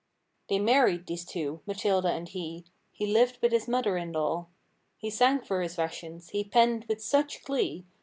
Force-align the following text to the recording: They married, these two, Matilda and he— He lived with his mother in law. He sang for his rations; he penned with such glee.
They 0.49 0.57
married, 0.57 1.05
these 1.05 1.23
two, 1.23 1.61
Matilda 1.67 2.07
and 2.11 2.27
he— 2.27 2.65
He 2.91 3.05
lived 3.05 3.37
with 3.39 3.51
his 3.51 3.67
mother 3.67 3.97
in 3.97 4.11
law. 4.11 4.47
He 4.97 5.11
sang 5.11 5.41
for 5.41 5.61
his 5.61 5.77
rations; 5.77 6.31
he 6.31 6.43
penned 6.43 6.85
with 6.85 7.03
such 7.03 7.43
glee. 7.43 7.85